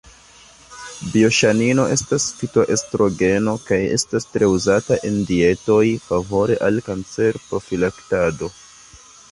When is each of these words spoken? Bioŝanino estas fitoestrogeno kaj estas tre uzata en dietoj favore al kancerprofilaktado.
Bioŝanino 1.09 1.83
estas 1.95 2.25
fitoestrogeno 2.39 3.53
kaj 3.67 3.79
estas 3.99 4.27
tre 4.33 4.51
uzata 4.55 4.99
en 5.11 5.21
dietoj 5.33 5.85
favore 6.09 6.61
al 6.71 6.83
kancerprofilaktado. 6.91 8.53